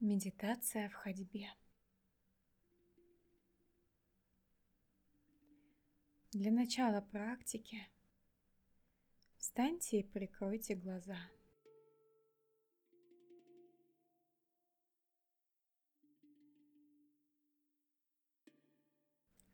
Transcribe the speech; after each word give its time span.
Медитация 0.00 0.90
в 0.90 0.92
ходьбе. 0.92 1.48
Для 6.32 6.52
начала 6.52 7.00
практики 7.00 7.88
встаньте 9.38 10.00
и 10.00 10.02
прикройте 10.02 10.74
глаза. 10.74 11.16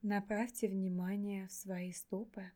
Направьте 0.00 0.68
внимание 0.68 1.48
в 1.48 1.52
свои 1.52 1.92
стопы. 1.92 2.50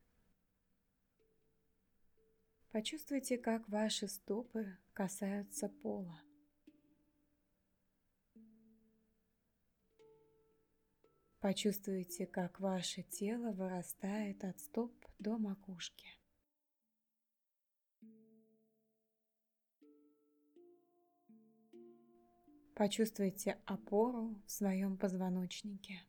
Почувствуйте, 2.70 3.36
как 3.36 3.68
ваши 3.68 4.08
стопы 4.08 4.78
касаются 4.94 5.68
пола. 5.68 6.18
Почувствуйте, 11.44 12.24
как 12.24 12.58
ваше 12.58 13.02
тело 13.02 13.52
вырастает 13.52 14.42
от 14.44 14.58
стоп 14.60 14.90
до 15.18 15.36
макушки. 15.36 16.06
Почувствуйте 22.74 23.58
опору 23.66 24.40
в 24.46 24.50
своем 24.50 24.96
позвоночнике. 24.96 26.00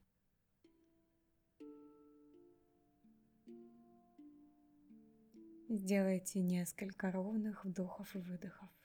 Сделайте 5.67 6.39
несколько 6.39 7.11
ровных 7.11 7.65
вдохов 7.65 8.15
и 8.15 8.19
выдохов. 8.19 8.84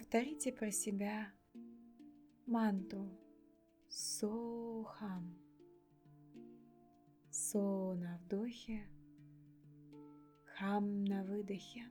Повторите 0.00 0.50
про 0.50 0.70
себя 0.70 1.30
мантру 2.46 3.06
Сохам. 3.90 5.36
Со 7.30 7.92
на 7.96 8.18
вдохе, 8.24 8.88
хам 10.56 11.04
на 11.04 11.22
выдохе. 11.22 11.84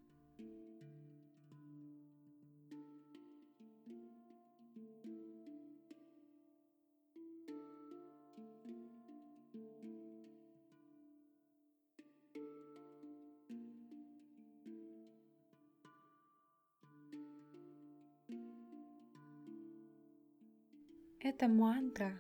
Эта 21.42 21.48
мантра 21.48 22.20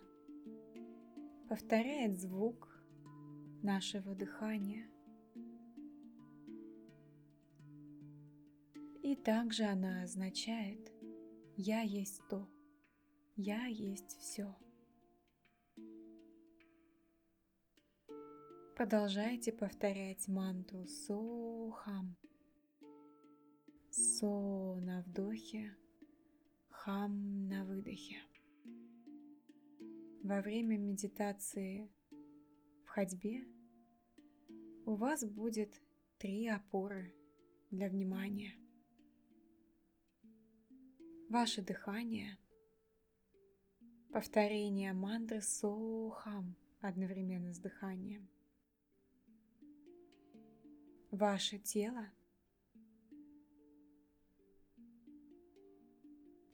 повторяет 1.49 2.21
звук 2.21 2.69
нашего 3.61 4.15
дыхания. 4.15 4.89
И 9.03 9.17
также 9.17 9.63
она 9.65 10.03
означает 10.03 10.89
«Я 11.57 11.81
есть 11.81 12.21
то, 12.29 12.47
я 13.35 13.65
есть 13.65 14.17
все». 14.19 14.55
Продолжайте 18.77 19.52
повторять 19.52 20.29
мантру 20.29 20.87
Сохам. 20.87 22.15
Со 23.89 24.75
на 24.79 25.02
вдохе, 25.02 25.75
хам 26.69 27.49
на 27.49 27.65
выдохе. 27.65 28.15
Во 30.23 30.41
время 30.41 30.77
медитации 30.77 31.89
в 32.83 32.89
ходьбе 32.89 33.45
у 34.85 34.95
вас 34.95 35.23
будет 35.23 35.81
три 36.17 36.45
опоры 36.47 37.15
для 37.71 37.87
внимания. 37.87 38.53
Ваше 41.29 41.61
дыхание, 41.61 42.37
повторение 44.11 44.91
мантры 44.91 45.41
Сохам 45.41 46.58
одновременно 46.81 47.53
с 47.53 47.59
дыханием, 47.59 48.27
ваше 51.11 51.59
тело 51.59 52.11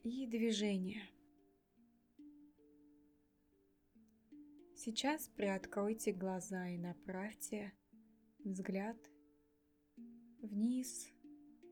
и 0.04 0.24
движение– 0.28 1.02
Сейчас 4.78 5.28
приоткройте 5.28 6.12
глаза 6.12 6.68
и 6.68 6.76
направьте 6.76 7.72
взгляд 8.40 8.98
вниз, 10.42 11.08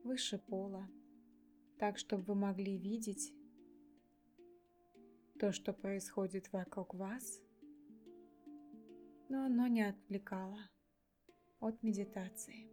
выше 0.03 0.39
пола, 0.39 0.89
так, 1.77 1.99
чтобы 1.99 2.23
вы 2.23 2.33
могли 2.33 2.79
видеть 2.79 3.31
то, 5.39 5.51
что 5.51 5.71
происходит 5.71 6.51
вокруг 6.51 6.95
вас, 6.95 7.39
но 9.29 9.45
оно 9.45 9.67
не 9.67 9.83
отвлекало 9.83 10.67
от 11.59 11.83
медитации. 11.83 12.71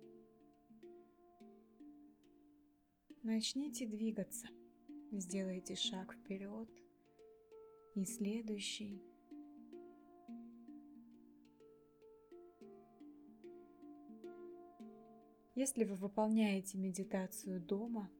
Начните 3.22 3.86
двигаться, 3.86 4.48
сделайте 5.10 5.74
шаг 5.74 6.14
вперед. 6.14 6.70
И 7.94 8.06
следующий– 8.06 9.02
Если 15.54 15.84
вы 15.84 15.96
выполняете 15.96 16.78
медитацию 16.78 17.60
дома, 17.60 18.10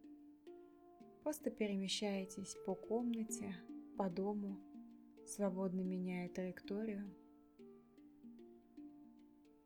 просто 1.22 1.50
перемещаетесь 1.50 2.54
по 2.66 2.74
комнате, 2.74 3.56
по 3.96 4.10
дому, 4.10 4.60
свободно 5.24 5.80
меняя 5.80 6.28
траекторию. 6.28 7.10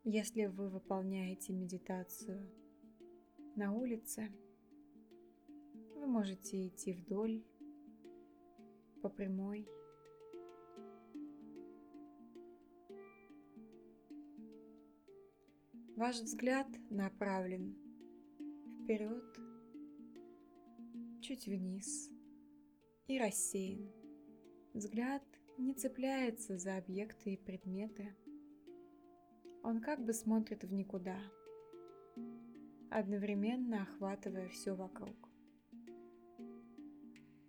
Если 0.05 0.47
вы 0.47 0.69
выполняете 0.69 1.53
медитацию 1.53 2.49
на 3.57 3.73
улице, 3.73 4.31
вы 5.97 6.07
можете 6.07 6.69
идти 6.69 6.93
вдоль, 6.93 7.43
по 9.03 9.09
прямой, 9.09 9.69
Ваш 15.97 16.21
взгляд 16.21 16.67
направлен 16.91 17.75
вперед, 18.83 19.25
чуть 21.23 21.47
вниз 21.47 22.11
и 23.07 23.19
рассеян. 23.19 23.91
Взгляд 24.75 25.23
не 25.57 25.73
цепляется 25.73 26.59
за 26.59 26.77
объекты 26.77 27.33
и 27.33 27.37
предметы. 27.39 28.15
Он 29.63 29.81
как 29.81 30.05
бы 30.05 30.13
смотрит 30.13 30.65
в 30.65 30.73
никуда, 30.75 31.19
одновременно 32.91 33.85
охватывая 33.85 34.51
все 34.51 34.75
вокруг. 34.75 35.17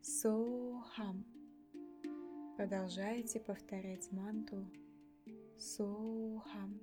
Сохам. 0.02 1.26
Продолжайте 2.56 3.42
повторять 3.42 4.10
мантру 4.14 4.72
Сохам. 5.58 6.80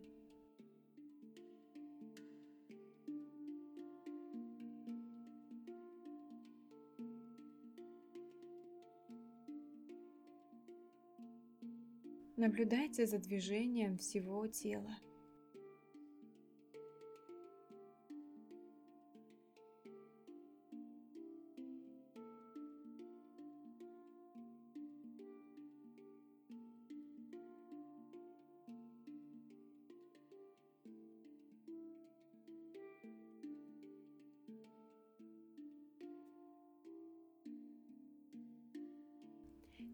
Наблюдайте 12.44 13.06
за 13.06 13.16
движением 13.16 13.96
всего 13.96 14.46
тела. 14.46 14.98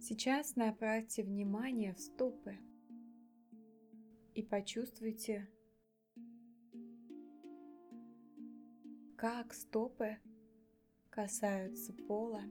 Сейчас 0.02 0.56
направьте 0.56 1.22
внимание 1.22 1.92
в 1.92 2.00
стопы 2.00 2.56
и 4.34 4.42
почувствуйте, 4.42 5.46
как 9.18 9.52
стопы 9.52 10.16
касаются 11.10 11.92
пола. 11.92 12.42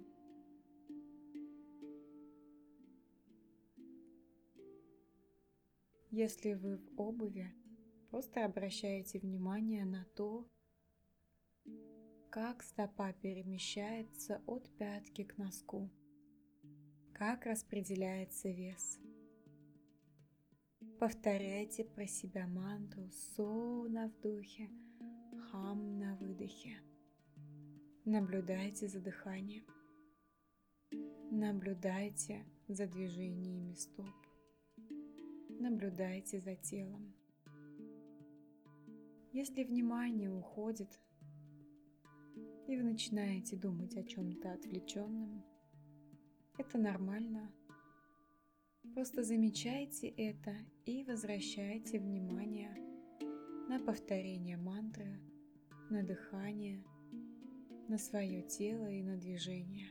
Если 6.11 6.53
вы 6.53 6.77
в 6.77 7.01
обуви, 7.01 7.51
просто 8.11 8.45
обращайте 8.45 9.17
внимание 9.17 9.85
на 9.85 10.05
то, 10.15 10.47
как 12.29 12.61
стопа 12.61 13.11
перемещается 13.11 14.43
от 14.45 14.69
пятки 14.77 15.23
к 15.23 15.35
носку, 15.39 15.89
как 17.19 17.45
распределяется 17.45 18.47
вес. 18.47 18.97
Повторяйте 21.01 21.83
про 21.83 22.07
себя 22.07 22.47
мантру 22.47 23.09
«Со» 23.11 23.83
на 23.89 24.07
вдохе, 24.07 24.69
«Хам» 25.51 25.99
на 25.99 26.15
выдохе. 26.15 26.79
Наблюдайте 28.05 28.87
за 28.87 29.01
дыханием. 29.01 29.65
Наблюдайте 31.29 32.45
за 32.69 32.87
движениями 32.87 33.73
стоп. 33.73 34.15
Наблюдайте 35.49 36.39
за 36.39 36.55
телом. 36.55 37.13
Если 39.33 39.65
внимание 39.65 40.31
уходит 40.31 41.01
и 42.65 42.77
вы 42.77 42.83
начинаете 42.83 43.57
думать 43.57 43.97
о 43.97 44.03
чем-то 44.03 44.53
отвлеченном, 44.53 45.43
это 46.59 46.77
нормально. 46.77 47.49
Просто 48.93 49.23
замечайте 49.23 50.09
это 50.09 50.53
и 50.85 51.05
возвращайте 51.05 51.99
внимание 51.99 52.75
на 53.69 53.79
повторение 53.79 54.57
мантры, 54.57 55.21
на 55.89 56.03
дыхание, 56.03 56.83
на 57.87 57.97
свое 57.97 58.41
тело 58.41 58.91
и 58.91 59.01
на 59.01 59.15
движение. 59.15 59.89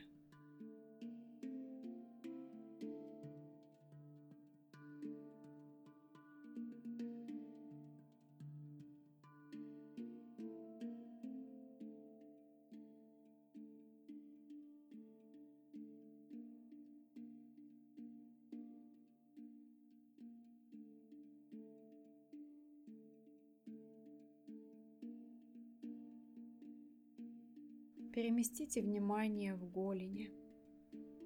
Переместите 28.13 28.81
внимание 28.81 29.55
в 29.55 29.69
голени. 29.71 30.31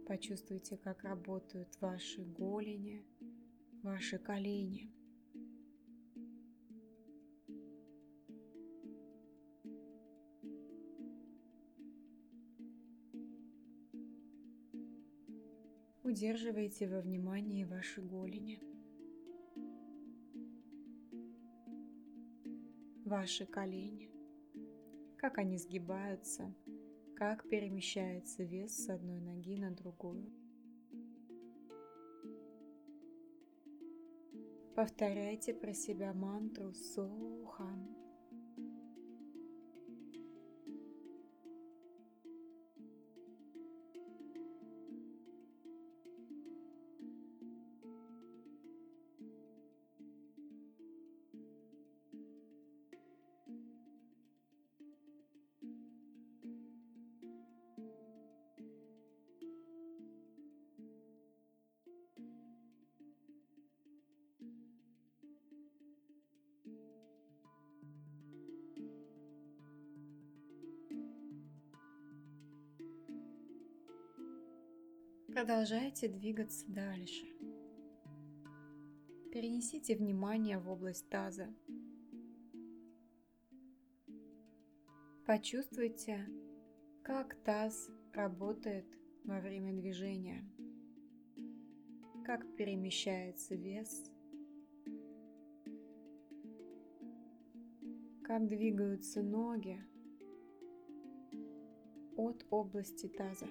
Почувствуйте, 0.06 0.75
как 0.75 1.03
работают 1.03 1.80
ваши 1.80 2.25
голени, 2.25 3.06
ваши 3.81 4.19
колени. 4.19 4.91
Удерживайте 16.03 16.88
во 16.89 17.00
внимании 17.00 17.63
ваши 17.63 18.01
голени. 18.01 18.62
Ваши 23.06 23.45
колени. 23.45 24.12
Как 25.18 25.38
они 25.38 25.57
сгибаются, 25.57 26.53
как 27.15 27.48
перемещается 27.48 28.44
вес 28.44 28.86
с 28.86 28.89
одной 28.89 29.19
ноги 29.19 29.57
на 29.57 29.71
другую. 29.71 30.31
Повторяйте 34.75 35.54
про 35.54 35.74
себя 35.74 36.13
мантру 36.13 36.74
Сохам. 36.74 37.43
Продолжайте 75.33 76.07
двигаться 76.09 76.63
дальше. 76.68 77.25
Перенесите 79.31 79.95
внимание 79.95 80.59
в 80.59 80.69
область 80.69 81.09
таза. 81.09 81.51
Почувствуйте, 85.25 86.30
как 87.01 87.33
таз 87.44 87.89
работает 88.13 88.85
во 89.24 89.39
время 89.39 89.74
движения, 89.74 90.47
как 92.24 92.45
перемещается 92.56 93.56
вес, 93.56 94.03
как 98.24 98.47
двигаются 98.47 99.24
ноги 99.24 99.83
от 102.18 102.45
области 102.52 103.07
таза. 103.07 103.47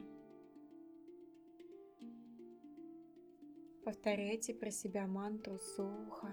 Повторяйте 3.93 4.55
про 4.55 4.71
себя 4.71 5.07
мантру 5.07 5.59
Соха. 5.59 6.33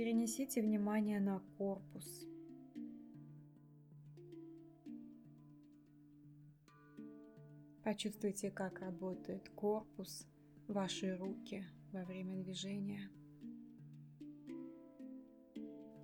Перенесите 0.00 0.62
внимание 0.62 1.20
на 1.20 1.40
корпус. 1.58 2.26
Почувствуйте, 7.84 8.50
как 8.50 8.78
работает 8.78 9.50
корпус, 9.50 10.26
ваши 10.68 11.14
руки 11.18 11.66
во 11.92 12.06
время 12.06 12.42
движения. 12.42 13.10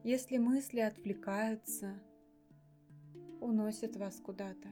Если 0.04 0.36
мысли 0.36 0.80
отвлекаются, 0.80 1.98
уносят 3.40 3.96
вас 3.96 4.20
куда-то, 4.20 4.68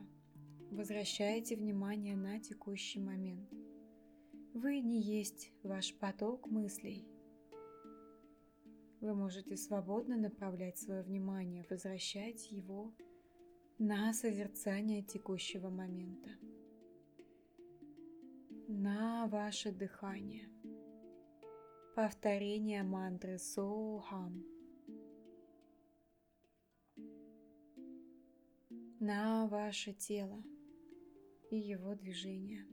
возвращайте 0.71 1.57
внимание 1.57 2.15
на 2.15 2.41
текущий 2.41 3.01
момент. 3.01 3.49
Вы 4.53 4.81
не 4.81 5.01
есть 5.01 5.51
ваш 5.63 5.95
поток 5.95 6.47
мыслей– 6.47 7.09
вы 9.05 9.15
можете 9.15 9.57
свободно 9.57 10.17
направлять 10.17 10.79
свое 10.79 11.03
внимание, 11.03 11.67
возвращать 11.69 12.51
его 12.51 12.95
на 13.79 14.15
созерцание 14.15 15.03
текущего 15.03 15.69
момента, 15.69 16.31
на 18.67 19.27
ваше 19.27 19.73
дыхание, 19.73 20.49
повторение 21.95 22.83
мантры 22.83 23.37
Сохам, 23.39 24.43
на 29.01 29.47
ваше 29.49 29.93
тело 29.93 30.43
и 31.51 31.59
его 31.59 31.95
движение. 31.95 32.67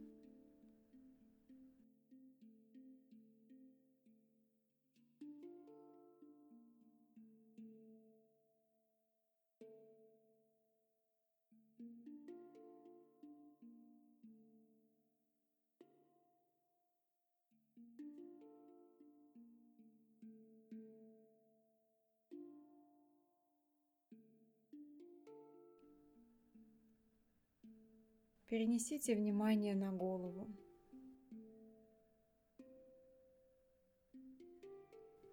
Перенесите 28.51 29.15
внимание 29.15 29.75
на 29.75 29.93
голову. 29.93 30.53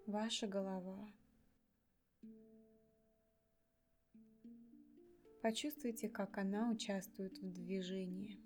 Ваша 0.06 0.46
голова. 0.46 1.12
Почувствуйте, 5.42 6.08
как 6.08 6.38
она 6.38 6.70
участвует 6.70 7.37
в 7.38 7.52
движении, 7.52 8.38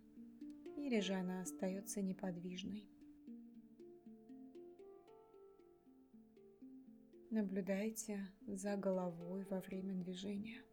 или 0.79 1.01
же 1.01 1.13
она 1.13 1.43
остается 1.43 2.01
неподвижной. 2.01 2.89
Наблюдайте 7.29 8.27
за 8.47 8.79
головой 8.79 9.45
во 9.51 9.61
время 9.61 9.93
движения. 10.03 10.65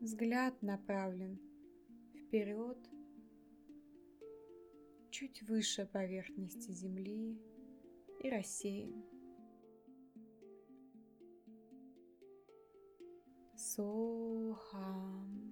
Взгляд 0.00 0.62
направлен 0.62 1.40
вперед, 2.14 2.78
чуть 5.10 5.42
выше 5.42 5.86
поверхности 5.86 6.70
земли 6.70 7.36
и 8.20 8.30
рассеян. 8.30 9.04
Сохам. 13.56 15.47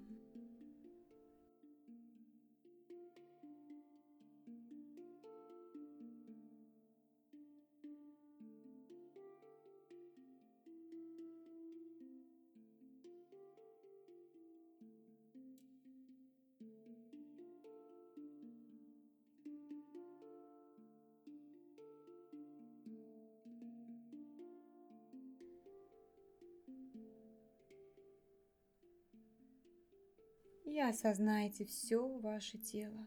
И 30.67 30.81
осознайте 30.81 31.65
все 31.65 32.07
ваше 32.19 32.59
тело. 32.59 33.07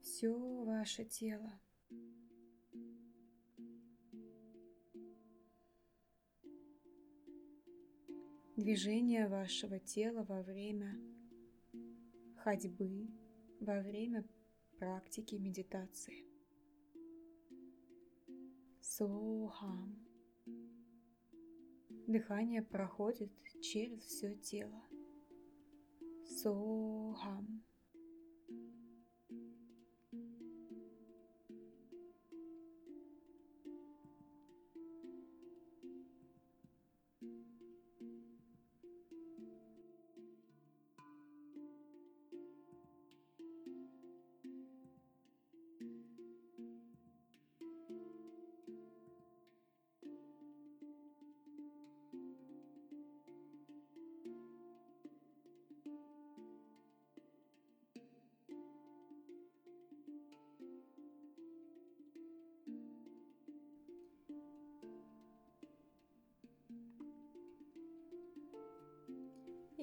Все 0.00 0.32
ваше 0.64 1.04
тело. 1.04 1.60
Движение 8.56 9.26
вашего 9.26 9.78
тела 9.80 10.22
во 10.22 10.42
время 10.42 11.00
ходьбы, 12.36 13.08
во 13.58 13.80
время 13.80 14.24
практики 14.78 15.34
медитации. 15.34 16.26
Сохам. 18.80 20.09
Дыхание 22.10 22.60
проходит 22.60 23.30
через 23.62 24.02
все 24.02 24.34
тело. 24.34 24.82
Сохам. 26.24 27.62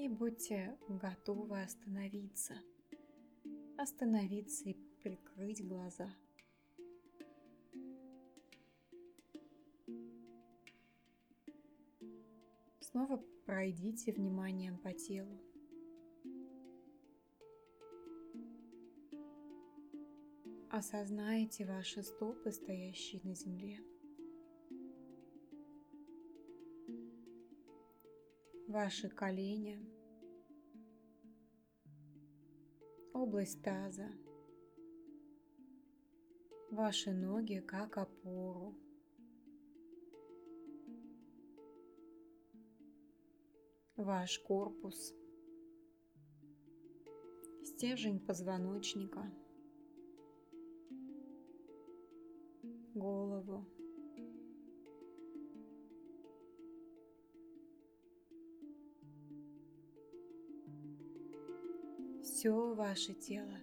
Будьте 0.08 0.78
готовы 0.88 1.62
остановиться. 1.62 2.56
Остановиться 3.78 4.70
и 4.70 4.74
прикрыть 5.02 5.66
глаза. 5.68 6.10
Снова 12.80 13.24
пройдите 13.46 14.12
вниманием 14.12 14.78
по 14.78 14.94
телу. 14.94 15.40
Осознайте 20.70 21.66
ваши 21.66 22.04
стопы, 22.04 22.52
стоящие 22.52 23.22
на 23.24 23.36
земле. 23.36 23.80
Ваши 28.68 29.10
колени, 29.10 29.80
область 33.18 33.64
таза, 33.64 34.10
ваши 36.70 37.12
ноги 37.12 37.60
как 37.60 37.98
опору. 37.98 38.76
Ваш 43.96 44.38
корпус, 44.40 45.16
стержень 47.64 48.20
позвоночника, 48.20 49.24
голову. 52.94 53.66
Все 62.38 62.76
ваше 62.76 63.16
тело. 63.16 63.58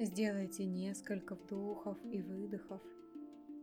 Сделайте 0.00 0.64
несколько 0.64 1.34
вдохов 1.34 1.98
и 2.02 2.22
выдохов, 2.22 2.80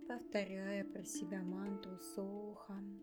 повторяя 0.08 0.86
про 0.86 1.04
себя 1.04 1.42
мантру 1.42 1.98
Сохан. 1.98 3.02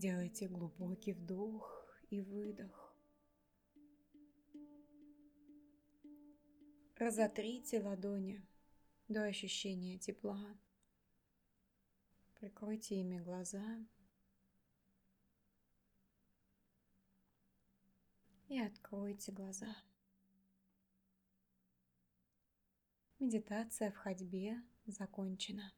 Сделайте 0.00 0.48
глубокий 0.48 1.12
вдох 1.12 1.86
и 2.08 2.22
выдох. 2.22 2.96
Разотрите 6.96 7.82
ладони 7.82 8.42
до 9.08 9.24
ощущения 9.24 9.98
тепла. 9.98 10.58
Прикройте 12.36 12.94
ими 12.94 13.18
глаза. 13.18 13.86
И 18.48 18.58
откройте 18.58 19.32
глаза. 19.32 19.76
Медитация 23.18 23.92
в 23.92 23.96
ходьбе 23.96 24.62
закончена. 24.86 25.74